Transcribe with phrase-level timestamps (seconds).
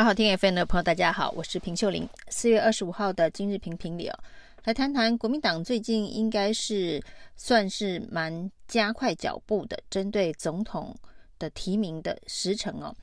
[0.00, 2.08] 好好听 FM 的朋友，大家好，我是平秀玲。
[2.30, 4.18] 四月二十五号的今日评评里哦，
[4.64, 7.04] 来谈谈国民党最近应该是
[7.36, 10.96] 算是蛮加快脚步的，针对总统
[11.38, 12.96] 的提名的时程哦。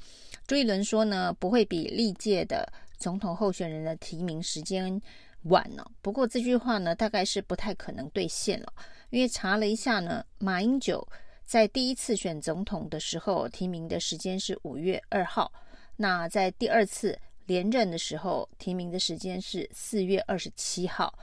[0.47, 2.67] 朱一伦说呢，不会比历届的
[2.97, 4.99] 总统候选人的提名时间
[5.43, 5.85] 晚哦。
[6.01, 8.73] 不过这句话呢，大概是不太可能兑现了，
[9.11, 11.07] 因为查了一下呢，马英九
[11.45, 15.53] 在第一次选总统的时候提名的时间是五月二号。
[15.97, 21.13] 那在第二次连任的时候，提名的时间是四月二十七号。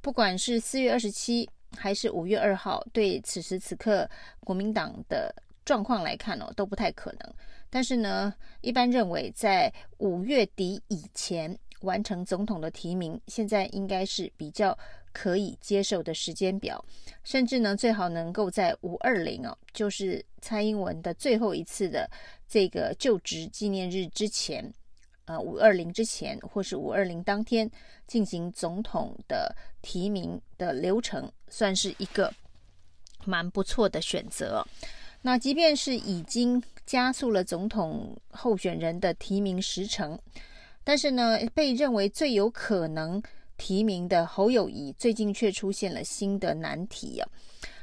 [0.00, 4.08] 不管是四月二十七还是五月二号，对此时此刻
[4.40, 5.34] 国民党的
[5.64, 7.34] 状况来看哦，都不太可能。
[7.70, 14.76] 但是呢，一般认为在五月底以前完成总统的提名，现在应该是比较
[15.12, 16.84] 可以接受的时间表。
[17.22, 22.10] 甚至呢，最好能够在五二零哦，就是蔡英文的最后一次的。
[22.46, 24.72] 这个就职纪念日之前，
[25.24, 27.68] 呃，五二零之前，或是五二零当天
[28.06, 32.32] 进行总统的提名的流程，算是一个
[33.24, 34.64] 蛮不错的选择。
[35.22, 40.16] 那即便是已经加速了总统候选人的提名时程，
[40.84, 43.20] 但是呢，被认为最有可能
[43.56, 47.28] 提名的侯友谊，最近却出现了新的难题啊。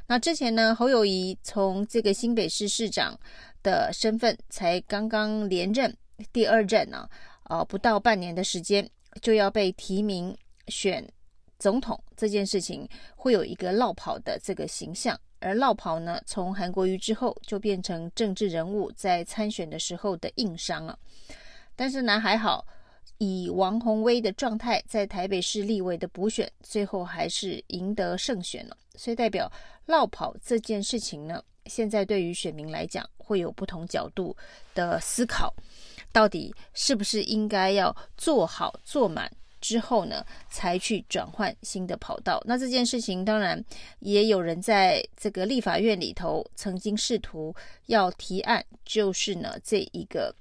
[0.06, 3.18] 那之前呢，侯友谊从这个新北市市长。
[3.64, 5.96] 的身份才刚刚连任
[6.32, 7.08] 第二任呢，
[7.44, 10.36] 呃，不到半年的时间就要被提名
[10.66, 11.08] 选
[11.60, 20.98] 总统，这件事情会有一个落跑的这个形象，而落跑呢，从韩国瑜之后就变成政治人物在参选的时候的硬伤了。
[21.76, 22.66] 但是呢，还好
[23.18, 29.50] 以王鸿威的状态在台北市立委的补选，最后还是赢得胜选了，所以代表
[29.86, 31.42] 落跑这件事情呢。
[31.66, 34.36] 现在对于选民来讲，会有不同角度
[34.74, 35.54] 的思考，
[36.10, 42.42] 到底是不是应该要做好做满之后呢，才去转换新的跑道？
[42.44, 43.64] 那这件事情当然
[44.00, 47.54] 也有人在这个立法院里头曾经试图
[47.86, 50.34] 要提案，就是呢这一个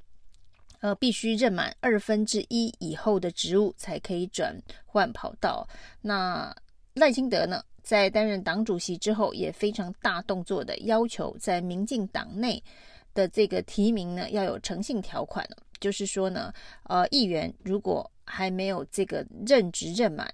[0.81, 4.55] 呃必须任满二分之一以后的职务才可以转
[4.85, 5.67] 换跑道。
[6.01, 6.53] 那
[6.93, 7.63] 赖清德呢？
[7.81, 12.63] 在担任党主席之后，也非常大动作的要求，在民进党内
[13.11, 15.43] 的这个提名呢，要有诚信条款。
[15.79, 16.53] 就是说呢，
[16.83, 20.31] 呃，议员如果还没有这个任职任满，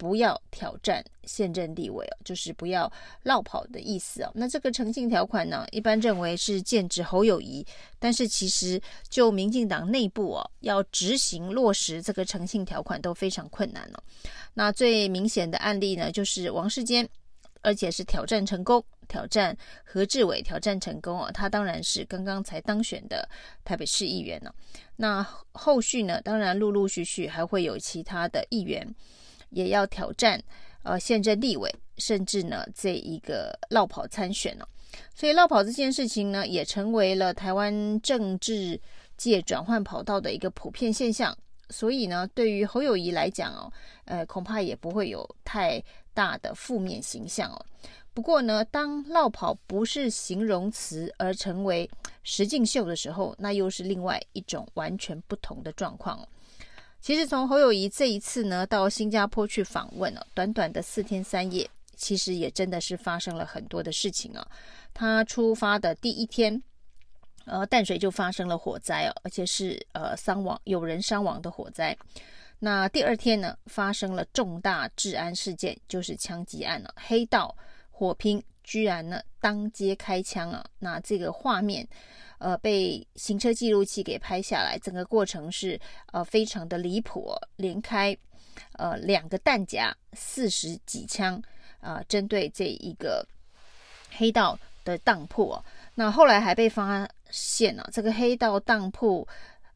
[0.00, 2.90] 不要挑战现任立委哦，就是不要
[3.24, 4.32] 落跑的意思哦。
[4.34, 7.62] 那这个诚信条款呢，一般认为是剑指侯友谊，
[7.98, 8.80] 但是其实
[9.10, 14.02] 就民进党内部哦，要执行落实这个诚信条款都非常困难哦。
[14.54, 17.06] 那最明显的案例呢，就是王世坚，
[17.60, 21.30] 而且是挑战成功，挑战何志伟，挑战成功哦。
[21.30, 23.28] 他当然是刚刚才当选的
[23.66, 24.50] 台北市议员呢。
[24.96, 25.22] 那
[25.52, 28.86] 后续呢，当然陆陆续续还会有其他的议员
[29.50, 30.42] 也要挑战
[30.82, 34.68] 呃现任立委，甚至呢这一个落跑参选了。
[35.14, 38.80] 所以落跑这件事情呢，也成为了台湾政治
[39.16, 41.36] 界转换跑道的一个普遍现象。
[41.68, 43.72] 所以呢，对于侯友谊来讲哦，
[44.06, 45.80] 呃，恐怕也不会有太
[46.12, 47.66] 大的负面形象哦。
[48.12, 51.88] 不过呢，当落跑不是形容词而成为
[52.24, 56.26] 实境秀的时候，那又是另外一种完全不同的状况哦。
[57.00, 64.46] 其实从侯友谊这一次呢到新加坡去访问啊，短短的四天三夜，其实也真的是发生了很多的事情啊。
[64.92, 66.62] 他出发的第一天。
[67.46, 71.96] 呃，淡水就发生了火灾哦，而且是呃伤亡，有人伤亡的火灾。
[72.60, 77.56] 那第二天呢，发生了重大治安事件，就是枪击案了，黑道
[77.90, 78.40] 火拼，
[78.70, 80.64] 居然呢当街开枪啊！
[80.78, 81.84] 那这个画面，
[82.38, 85.76] 呃，被行车记录器给拍下来，整个过程是
[86.12, 88.16] 呃非常的离谱，连开
[88.74, 91.34] 呃两个弹夹，四十几枪
[91.80, 93.26] 啊，呃，针对这一个
[94.12, 95.64] 黑道的当铺哦。
[95.96, 97.08] 那后来还被发。
[97.32, 99.24] 现了、这个黑道当铺，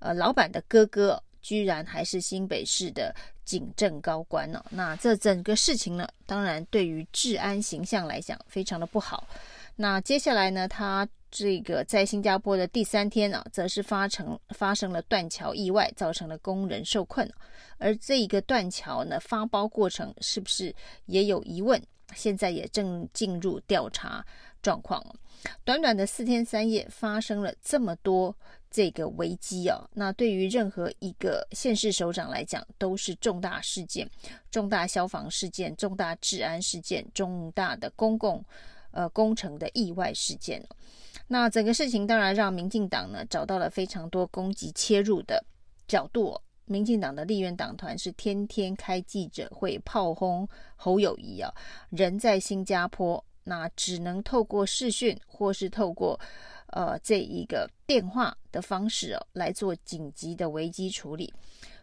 [0.01, 3.15] 呃，老板的哥哥居然还是新北市的
[3.45, 9.29] 警政高官呢、那这整个事情呢，当然对于治安形象来讲非常的不好。
[9.77, 17.31] 那接下来呢，他这个在新加坡的第三天呢、则是发成发生了断桥意外，造成了工人受困。
[17.77, 20.75] 而这一个断桥呢，发包过程是不是
[21.05, 21.79] 也有疑问？
[22.15, 24.25] 现在也正进入调查
[24.63, 25.05] 状况。
[25.65, 28.35] 短短的四天三夜，发生了这么多
[28.75, 29.89] 这个危机啊！
[29.93, 34.11] 那对于任何一个县市首长来讲，都是重大事件、
[34.51, 38.45] 重大消防事件、重大治安事件、重大的公共
[38.91, 40.61] 呃工程的意外事件。
[41.29, 45.41] 那整个事情当然让民进党呢找到了非常多攻击切入的
[45.87, 51.49] 角度，民进党的立院党团是天天开记者会炮轰侯友谊啊，
[51.91, 56.19] 人在新加坡，那只能透过视讯或是透过
[56.75, 61.33] 呃这一个电话的方式哦来做紧急的危机处理。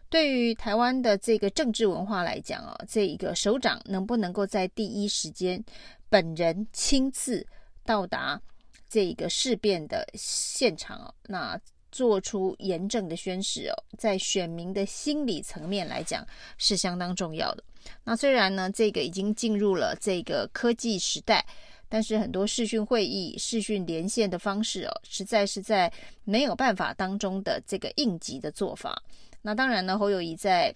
[0.08, 5.62] 对于台湾的这个政治文化来讲哦，这一个首长能不能够在第一时间
[6.10, 7.46] 本人亲自
[7.84, 8.40] 到达
[8.88, 11.58] 这个事变的现场哦，那
[11.90, 16.26] 做出严正的宣示哦，在选民的心理层面来讲
[16.58, 17.64] 是相当重要的。
[18.04, 21.44] 那虽然呢，这个已经进入了这个科技时代，
[21.92, 25.92] 但是很多视讯会议、视讯连线的方式哦，实在是在
[26.24, 29.02] 没有办法当中的这个应急的做法。
[29.42, 30.74] 那当然呢，侯友谊在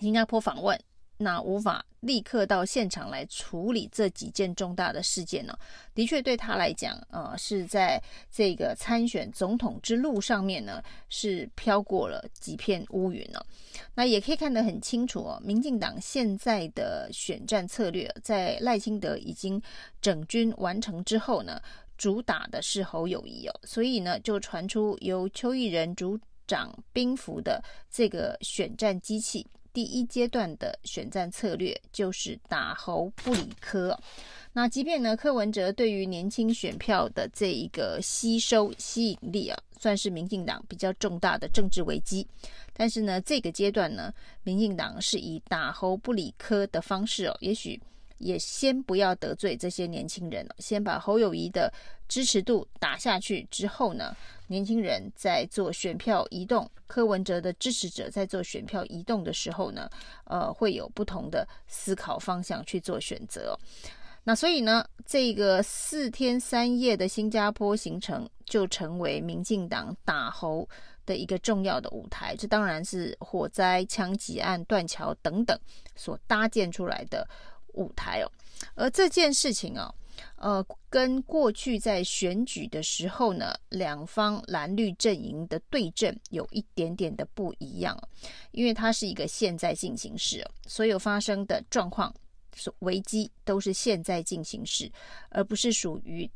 [0.00, 0.76] 新加坡访问。
[1.16, 5.56] 那无法立刻到现场来处理这几件重大的事件呢？
[5.94, 13.40] 的确对他来讲，呃，是在这个参选总统之路上面呢，是飘过了几片乌云呢。
[13.94, 19.60] 那也可以看得很清楚哦，民进党现在的选战策略，在赖清德已经
[20.00, 21.60] 整军完成之后呢，
[21.96, 29.46] 主打的是侯友谊哦，所以呢，就传出由邱毅仁主掌兵符的这个选战机器。
[29.74, 33.98] 第一阶段的选战策略就是打侯不理科。
[34.52, 42.26] 那即便呢，柯文哲对于年轻选票的这一个吸收吸引力啊，算是民进党比较重大的政治危机。
[42.72, 47.78] 但是呢，这个阶段呢，民进党是以打侯不理科的方式哦，也许。
[48.24, 51.70] 也先不要得罪这些年轻人，先把侯友谊的
[52.08, 54.16] 支持度打下去之后呢，
[54.46, 59.90] 年轻人在做选票移动，柯文哲的支持者在做选票移动的时候呢，
[60.24, 63.54] 呃，会有不同的思考方向去做选择。
[64.26, 70.66] 那所以呢，这个四天三夜的新加坡行程就成为民进党打侯
[71.04, 72.34] 的一个重要的舞台。
[72.34, 75.54] 这当然是火灾、枪击案、断桥等等
[75.94, 77.28] 所搭建出来的。
[77.74, 78.30] 舞台哦，
[78.74, 79.94] 而这件事情哦，
[80.36, 87.96] 呃，跟过去在选举的时候呢，两方蓝绿阵营的对阵有一点点的不一样，
[88.52, 92.14] 因为它是一个现在进行式，所有发生的状况、
[92.80, 94.90] 危机都是现在进行式，
[95.30, 96.30] 而不是属于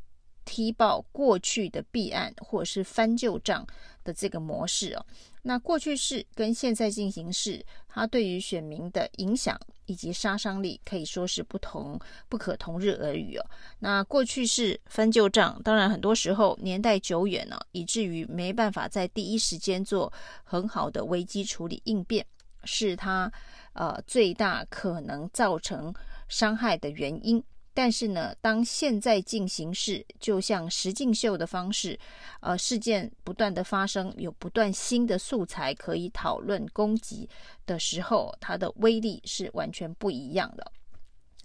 [0.49, 3.67] 踢爆过去的弊案或者是翻旧账
[4.03, 5.05] 的这个模式哦。
[5.43, 12.01] 那过去式跟现在进行式，它对于选民的影响以及杀伤力可以说是不同，
[12.31, 13.45] 不可同日而语哦。
[13.81, 20.11] 那过去式翻旧账，当然很多时候年代久远了，以至于没办法在第一时间做
[20.45, 22.27] 很好的危机处理应变，
[22.65, 23.31] 是它
[23.75, 25.93] 呃最大可能造成
[26.27, 27.43] 伤害的原因。
[27.79, 31.97] 但是呢，当现在进行式就像实境秀的方式，
[32.41, 37.31] 呃，事件不断的发生，有不断新的素材可以讨论攻击
[37.67, 40.73] 的时候，它的威力是完全不一样的。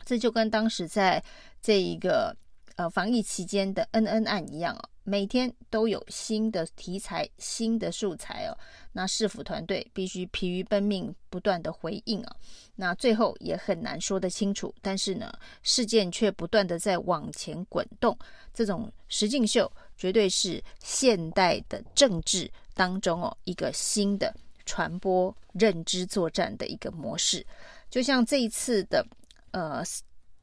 [0.03, 1.23] 这就跟当时在
[1.61, 2.35] 这一个
[2.77, 4.89] 呃防疫期间的恩恩案一样哦。
[5.05, 8.57] 每天都有新的题材、新的素材哦，
[8.93, 12.35] 那市府团队必须疲于奔命，不断的回应啊，
[12.75, 14.73] 那最后也很难说得清楚。
[14.81, 15.29] 但是呢，
[15.61, 18.17] 事件却不断的在往前滚动，
[18.53, 24.33] 这种实境秀绝对是现代的政治当中哦一个新的
[24.65, 27.45] 传播认知作战的一个模式。
[27.89, 29.05] 就像这一次的
[29.51, 29.83] 呃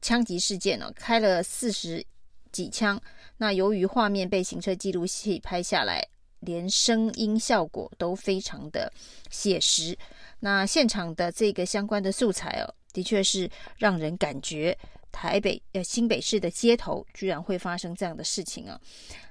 [0.03, 2.05] 枪击事件呢、哦，开了四十
[2.51, 3.01] 几枪。
[3.41, 6.07] 那由于画面被行车记录器拍下来，
[6.41, 8.93] 连声音效果都非常的
[9.31, 9.97] 写实。
[10.39, 14.77] 那现场的这个相关的素材哦，的确是让人感觉
[15.11, 18.79] 台北呃新北市的街头居然会发生这样的事情啊。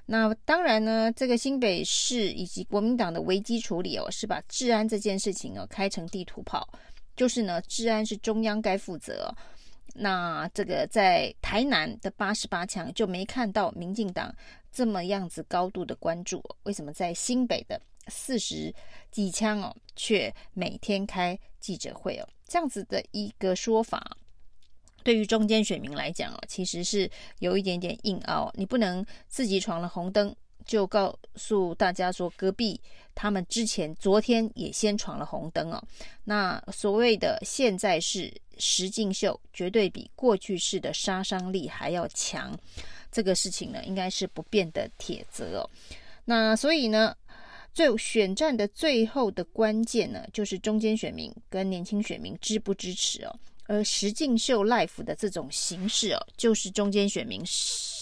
[0.05, 6.67] 那当然呢，这个新北市以及国民党的危机处理哦，是把治安这件事情哦开成地图炮，
[7.15, 9.33] 就是呢，治安是中央该负责。
[9.93, 14.33] 那这个在台南的八十八强就没看到民进党
[14.71, 18.73] 这么样子高度的关注，为什么在新北的四十
[19.11, 22.27] 几枪哦，却每天开记者会哦？
[22.47, 24.17] 这样子的一个说法，
[25.03, 28.51] 对于中间选民来讲哦，其实是有一点点硬凹。
[28.55, 32.79] 你不能自己闯了红灯，就告诉大家说隔壁
[33.13, 35.81] 他们之前昨天也先闯了红灯哦。
[36.23, 38.33] 那所谓的现在是。
[38.63, 42.55] 实境秀绝对比过去式的杀伤力还要强，
[43.11, 45.69] 这个事情呢，应该是不变的铁则哦。
[46.25, 47.15] 那所以呢，
[47.73, 53.35] 最选战的最后的关键呢，就是中间选民跟年轻选民支不支持哦。
[53.65, 57.41] 而实境秀 life 的这种形式哦，就是中间选民、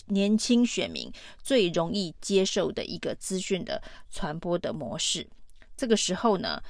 [0.10, 1.12] 年轻选民
[1.42, 5.28] 最容易接受的一个资讯的传播的模式。
[5.75, 6.62] 这个时候呢，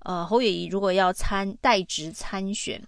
[0.00, 2.82] 呃，侯友宜如果要参代职参选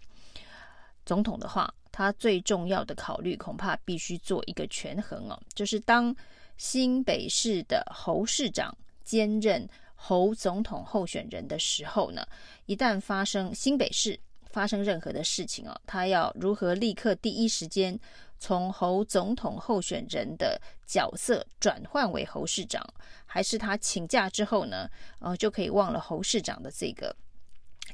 [1.07, 6.15] 总统的话，他最重要的考虑恐怕必须做一个权衡哦，就是当
[6.57, 12.27] 新北市的侯市长兼任侯总统候选人的时候呢，
[12.67, 14.19] 一旦发生新北市
[14.51, 17.99] 发生任何的事情哦，他要如何立刻第一时间
[18.39, 22.85] 从侯总统候选人的角色转换为侯市长，
[23.27, 24.89] 还是他请假之后呢，
[25.21, 27.15] 呃，就可以忘了侯市长的这个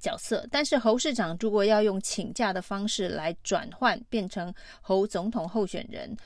[0.00, 0.46] 角色？
[0.50, 6.16] 但是侯市长如果要用请假的方式来转换变成侯总统候选人，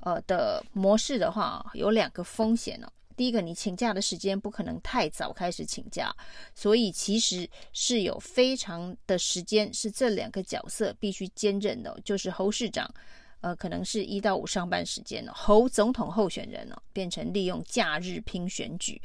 [0.00, 2.88] 呃的模式的话，有两个风险哦。
[3.16, 6.14] 第一个，你请假的时间不可能太早开始请假，
[6.54, 12.88] 所以其实是有非常的时间是这两个角色必须兼任的，就是侯市长，
[13.40, 19.00] 呃，可能是一到五上班时间，侯总统候选人呢，变成利用假日拼选举。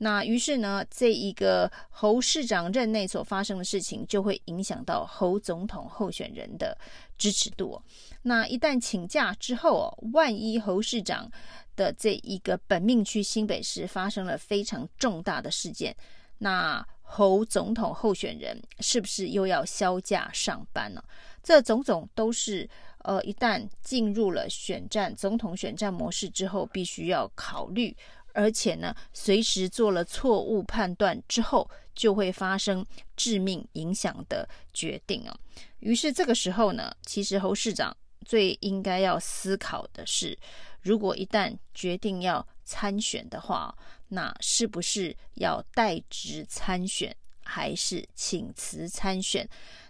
[0.00, 6.76] 那于是呢，这一个侯市长任内所发生的事情，就会影响到侯总统候选人的
[7.16, 7.82] 支持度。
[8.22, 11.28] 那一旦请假之后哦，万一侯市长
[11.74, 15.96] 的这一个本命区新北市发生了非常重大的事件，
[16.38, 21.02] 那侯总统候选人是不是又要销假上班呢？
[21.42, 22.68] 这种种都是
[23.08, 27.96] 呃，一旦进入了选战总统选战模式之后，必须要考虑。
[28.34, 32.84] 而且呢，随时做了错误判断之后，就会发生
[33.16, 35.34] 致命影响的决定啊。
[35.78, 37.96] 于是这个时候呢，其实侯市长
[38.26, 40.38] 最应该要思考的是，
[40.82, 43.74] 如果一旦决定要参选的话，
[44.08, 49.48] 那是不是要代职参选，还是请辞参选？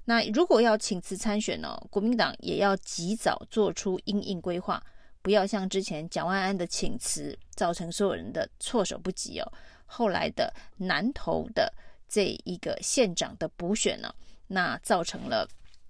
[0.09, 4.83] 那如果要请辞参选呢，国民党也要及早做出因应规划。
[5.21, 9.53] 不要像之前蒋万安的请辞，造成所有人的措手不及哦。
[9.85, 11.71] 后来的南投的
[12.09, 14.11] 这一个县长的补选呢，
[14.47, 15.47] 那造成了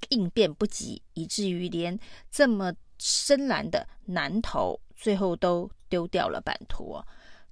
[0.09, 1.97] 应变不及，以至于连
[2.29, 7.01] 这么深蓝的南投最后都丢掉了版图。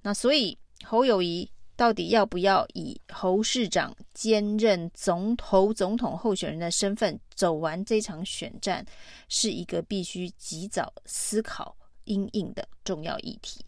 [0.01, 1.49] 那所以侯友宜。
[1.77, 8.83] 到底要不要以侯市长兼任总统总统候选人的身份走完这场选战，
[9.29, 11.73] 是一个必须及早思考
[12.05, 13.63] 因应的重要议题。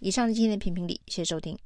[0.00, 1.56] 以上是今天的评评理，谢谢收听。